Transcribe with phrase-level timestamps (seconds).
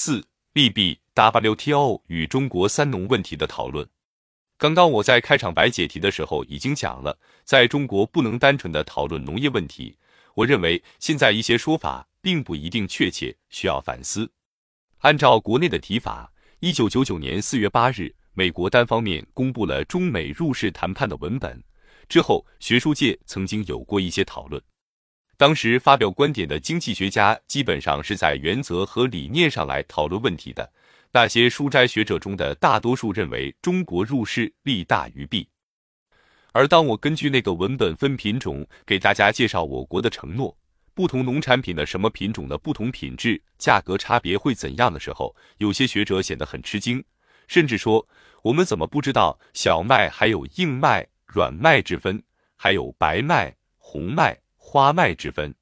[0.00, 3.84] 四、利弊 WTO 与中国三农问题的讨论。
[4.56, 9.98] 刚刚我在开场白解题的时候已经讲了，在中国不能单纯的讨论农业问题。
[10.34, 14.30] 我认为现在一些说法并不一定确切，需要反思。
[14.98, 21.60] 按照国内的提法，一九九九年四月八日，美国单方面公布了中美入世谈判的文本。
[22.08, 24.62] 之后，学术界曾经有过一些讨论。
[25.38, 30.68] 当时发表观点的经济学家基本上是在原则和理念上来讨论问题的。
[31.12, 35.48] 那些书斋学者中的大多数认为中国入世利大于弊，
[36.50, 40.58] 而当我根据那个文本分品种给大家介绍我国的承诺，
[40.92, 47.02] 不同农产品的什么品种的不同品质、价格差别会怎样的时候，有些学者显得很吃惊，
[47.46, 48.04] 甚至说
[48.42, 52.20] 我们怎么不知道小麦还有硬麦、软麦之分，
[52.56, 54.36] 还有白麦、红麦、
[54.70, 55.54] 花麦之分？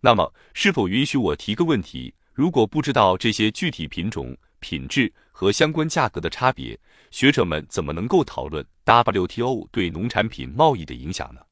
[0.00, 2.14] 那么，是否允许我提个问题？
[2.32, 4.34] 如果不知道这些具体品种？
[4.60, 6.78] 品质和相关价格的差别，
[7.10, 11.42] 学者们怎么能够讨论 WTO 对农产品贸易的影响呢？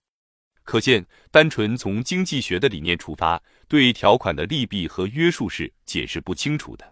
[0.65, 6.91] 可见，单纯从经济学的理念出发，对条款的利弊和约束是解释不清楚的。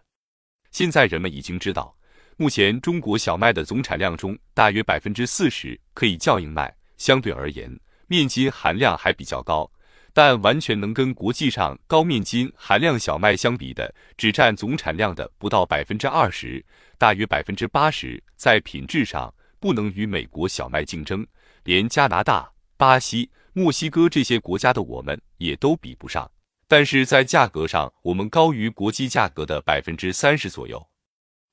[0.73, 1.97] 现在人们已经知道，
[2.37, 9.71] 目前中国小麦的总产量中，大约百分之四十可以叫硬麦，相对而言，面筋含量还比较高。
[10.17, 16.65] 但完全能跟国际上高面筋含量小麦相比的，只占总产量的不到百分之二十，
[16.97, 18.25] 大约百分之八十。
[18.35, 21.27] 在品质上不能与美国小麦竞争，
[21.65, 26.31] 连加拿大、巴西、墨西哥这些国家的我们也都比不上。
[26.67, 30.89] 但是在价格上，我们高于国际价格的百分之三十左右。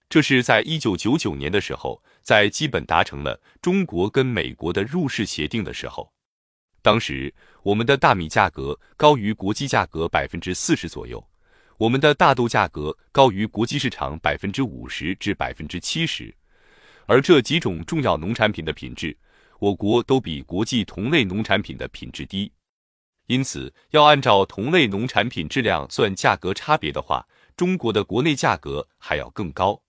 [0.08, 6.13] 这是在一九九九年的时候，在基本达成了中国跟美国的入世协定的时候。
[6.84, 11.26] 当时我们的大米价格高于国际价格百分之四十左右，
[11.78, 16.36] 我们的大豆价格高于国际市场百分之五十至百分之七十，
[17.06, 19.18] 而这几种重要农产品的品质，
[19.60, 22.52] 我国都比国际同类农产品的品质低。
[23.28, 27.26] 因此，要按照同类农产品质量算价格差别的话，
[27.56, 29.82] 中国的国内价格还要更高。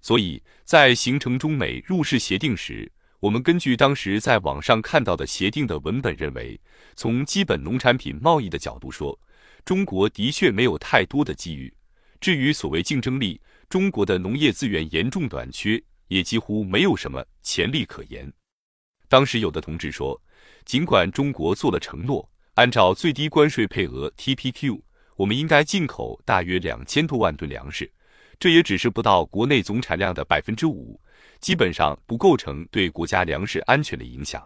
[0.00, 2.90] 所以在形成中美入世协定时，
[3.24, 6.60] 我们根据当时在网上看到的协定的文本认为，
[6.94, 9.18] 从基本农产品贸易的角度说，
[9.64, 11.72] 中国的确没有太多的机遇。
[12.20, 13.40] 至于所谓竞争力，
[13.70, 18.30] 中国的农业资源严重短缺，也几乎没有什么潜力可言。
[19.08, 20.20] 当时有的同志说，
[20.66, 24.78] 尽管中国做了承诺，按照最低关税配额 TPQ，
[25.16, 27.90] 我们应该进口大约两千多万吨粮食，
[28.38, 31.00] 这也只是不到国内总产量的百分之五。
[31.40, 34.42] 基本上不构成对国家粮食安全的影响。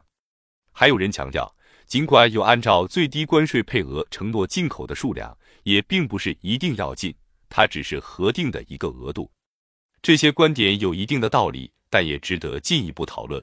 [0.72, 1.54] 还有人强调，
[1.86, 7.14] 尽管有按照最低关税配额承诺进口的数量，也并不是一定要进，
[7.48, 9.30] 它只是核定的一个额度。
[10.02, 13.42] 这些观点有一定的道理，但也值得进一步讨论。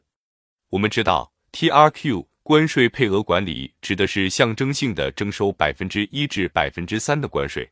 [0.70, 7.72] 我们知道，TRQ 关税配额管理指的是象征性的征收百分之一至百分之三的关税。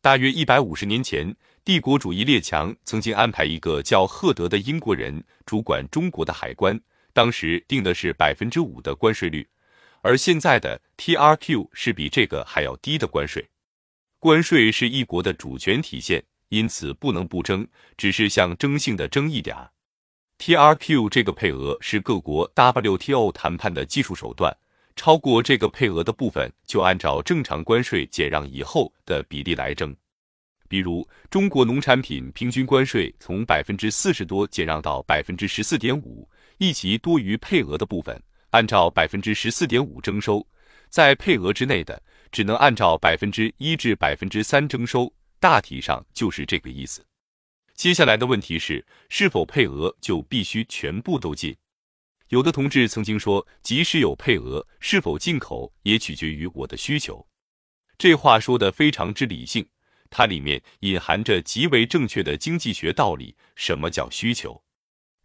[0.00, 1.34] 大约一百五十年前。
[1.64, 6.80] 帝国主义列强曾经安排一个叫赫德的英国人主管中国的海关，
[7.12, 9.46] 当时定的是百分之五的关税率，
[10.00, 13.50] 而现在的 TRQ 是比这个还要低的关税。
[14.18, 19.70] 关税是一国的主权体现，因此不能不征，只是象征性的征一点儿。
[20.38, 24.56] TRQ 这个配额是各国 WTO 谈判的技术手段，
[24.98, 29.94] 超过这个配额的部分就按照正常关税减让以后的比例来征。
[30.68, 36.28] 比如，中国农产品平均关税从百分之四十多减让到百分之十四点五，
[36.58, 38.20] 一级多于配额的部分，
[38.50, 40.44] 按照百分之十四点五征收；
[40.90, 45.10] 在配额之内的，只能按照百分之一至百分之三征收。
[45.38, 47.06] 大体上就是这个意思。
[47.74, 51.56] 接下来的问题是，是否配额就必须全部都进？
[52.28, 57.26] 有的同志曾经说，即使有配额，是否进口也取决于我的需求。
[57.96, 59.66] 这话说的非常之理性。
[60.10, 63.36] 它里面隐含着极为正确的经济学道理。
[63.54, 64.62] 什么叫需求？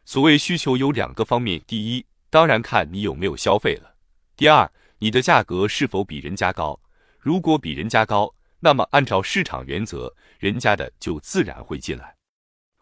[0.03, 3.95] 所谓需求有两个方面：第一，当然看你有没有消费了；
[4.35, 4.69] 第二，
[4.99, 6.81] 你的价格是否比人家高。
[7.19, 12.15] 如果比人家高，那么按照市场原则，人家的就自然会进来。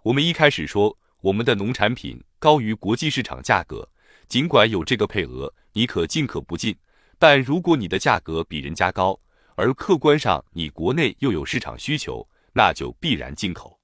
[0.03, 3.87] 我们一开始说我们的农产品高于国际市场价格，
[4.31, 6.73] 尽管有这个配额，你可进可不进。
[7.19, 9.19] 但如果你的价格比人家高，
[9.55, 13.77] 而客观上，你国内又有市场需求，那就必然进口。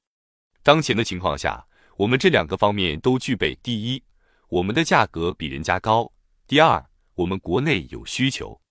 [0.63, 1.67] 当前的情况下，
[1.97, 4.01] 我们这两个方面都具备：第一，
[4.47, 6.09] 我们的价格比人家高；
[6.47, 6.81] 第二，
[7.15, 8.61] 我们国内有需求，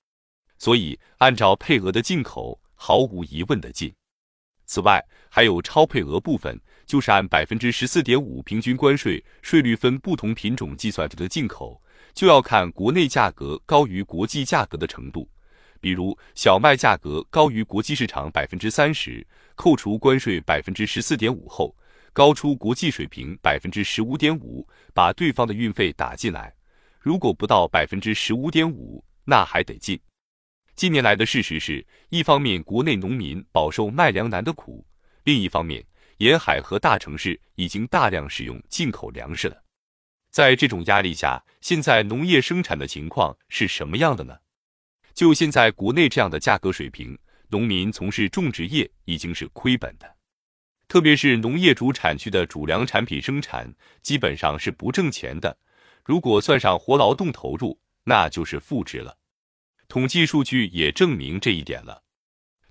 [0.57, 3.95] 所以按照配额的进口，毫无疑问的进。
[4.65, 11.83] 此外，还有超配额部分，就是按百分之十四点五平均关税税率分不同品种计算的进口，
[12.15, 15.29] 就要看国内价格高于国际价格的程度。
[15.81, 19.25] 比如小麦价格高于国际市场百分之三十，
[19.55, 21.77] 扣除关税百分之十四点五后，
[22.13, 26.53] 高出国际水平百分之十五点五，把对方的运费打进来。
[26.99, 30.01] 如果不到百分之十五点五，那还得进。
[30.75, 34.85] 近年来的事实是，一方面国内农民饱受卖粮难的苦，
[35.25, 35.85] 另一方面
[36.19, 39.63] 沿海和大城市已经大量使用进口粮食了。
[40.31, 44.39] 在这种压力下，现在农业生产的情况是什么样的呢？
[45.15, 47.19] 就现在国内这样的价格水平，
[47.49, 50.17] 农民从事种植业已经是亏本的，
[50.89, 55.57] 特别是农业主产区的主粮产品生产，基本上是不挣钱的。
[56.05, 59.17] 如果算上活劳动投入，那就是负值了。
[59.89, 62.03] 统计数据也证明这一点了。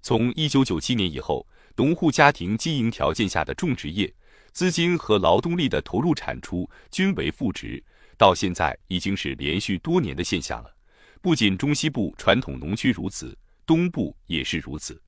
[0.01, 1.47] 从一九九七年以后，
[1.77, 4.13] 农户家庭经营条件下的种植业，
[4.53, 7.83] 资金和劳动力的投入产出均为负值，
[8.17, 10.73] 到现在已经是连续多年的现象了。
[11.21, 15.01] 不仅中西部传统农区如此，东部也是如此。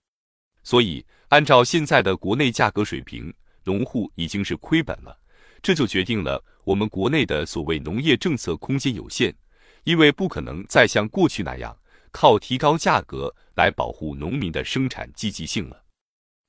[0.61, 5.17] 所以，按照现在的国内价格水平，农户已经是亏本了。
[5.61, 9.33] 这就决定了我们国内的所谓农业政策空间有限，
[9.85, 11.75] 因为不可能再像过去那样
[12.11, 15.85] 靠提高价格来保护农民的生产积极性了。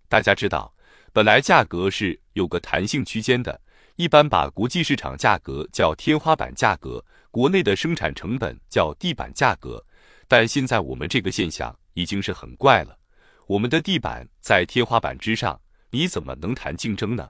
[0.09, 0.75] 大家知道，
[1.13, 3.61] 本来价格是有个弹性区间的，
[3.97, 7.05] 一般把国际市场价格叫天花板价格。
[7.31, 9.85] 国内的生产成本叫地板价格，
[10.27, 12.99] 但现在我们这个现象已经是很怪了。
[13.47, 15.61] 我们的地板在天花板之上，
[15.91, 17.29] 你怎么能谈竞争呢？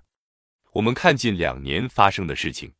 [0.73, 2.73] 我们看近两年发生的事情，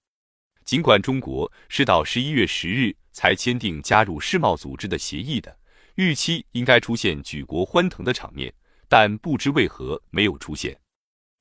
[0.65, 5.59] 尽管中国是到十一月十日才签订加入世贸组织的协议的，
[5.97, 8.55] 预期应该出现举国欢腾的场面，
[8.89, 10.79] 但不知为何没有出现。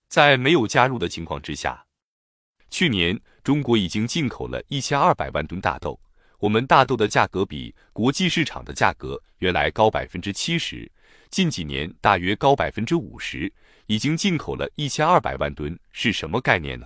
[0.09, 1.85] 在没有加入的情况之下。
[2.69, 5.99] 去年，中国已经进口了一千二百万吨大豆。
[6.39, 10.91] 我们大豆的价格比国际市场的价格原来高百分之七十，
[11.29, 13.51] 近几年大约高百分之五十。
[13.87, 16.85] 已经进口了一千二百万吨，是什么概念呢？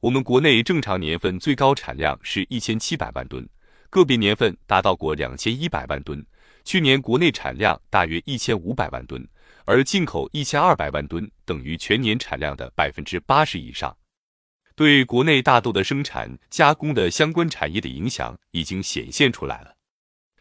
[0.00, 3.46] 我们国内正常年份最高产量是一千七百万吨，
[3.90, 6.24] 个别年份达到过两千一百万吨。
[6.64, 9.28] 去年国内产量大约一千五百万吨，
[9.66, 13.94] 而进口一千二百万吨，等于全年产量的百分之八十以上。
[14.76, 19.74] 对国内大豆的生产加工的相关产业的影响已经显现出来了。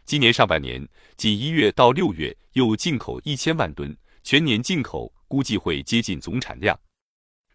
[0.06, 0.88] 今年上半年，
[1.18, 6.80] 仅一月到六月又进口一千万吨，全年进口估计会接近总产量。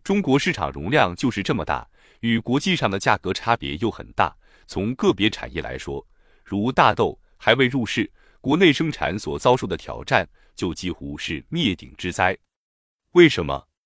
[0.03, 1.89] 中国市场容量就是这么大，
[2.21, 4.35] 与国际上的价格差别又很大。
[4.67, 6.05] 从个别产业来说，
[6.43, 12.37] 如大豆还未入市，国内生产所遭受的挑战就几乎是灭顶之灾。
[13.13, 13.67] 为什么？